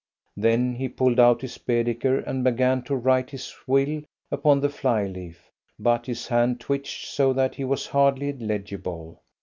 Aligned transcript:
Then 0.35 0.73
he 0.73 0.89
pulled 0.89 1.19
out 1.19 1.41
his 1.43 1.59
Baedeker 1.59 2.17
and 2.21 2.43
began 2.43 2.81
to 2.85 2.95
write 2.95 3.29
his 3.29 3.53
will 3.67 4.01
upon 4.31 4.59
the 4.59 4.67
flyleaf, 4.69 5.51
but 5.77 6.07
his 6.07 6.27
hand 6.27 6.59
twitched 6.59 7.05
so 7.09 7.33
that 7.33 7.53
he 7.53 7.63
was 7.63 7.85
hardly 7.85 8.33
legible. 8.33 9.21